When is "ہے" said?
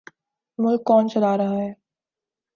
1.57-1.69